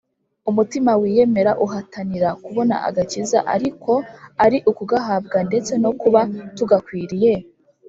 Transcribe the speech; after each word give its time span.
umutima 0.49 0.91
wiyemera 1.01 1.51
uhatanira 1.65 2.29
kubona 2.43 2.75
agakiza, 2.87 3.39
ariko 3.55 3.91
ari 4.45 4.57
ukugahabwa 4.71 5.37
ndetse 5.47 5.73
no 5.83 5.91
kuba 6.01 6.21
tugakwiriye, 6.57 7.33